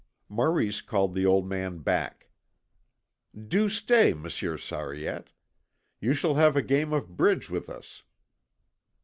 Maurice 0.27 0.81
called 0.81 1.13
the 1.13 1.27
old 1.27 1.47
man 1.47 1.77
back. 1.77 2.31
"Do 3.39 3.69
stay, 3.69 4.13
Monsieur 4.15 4.57
Sariette. 4.57 5.29
You 5.99 6.15
shall 6.15 6.33
have 6.33 6.55
a 6.55 6.63
game 6.63 6.91
of 6.91 7.15
bridge 7.15 7.51
with 7.51 7.69
us. 7.69 8.01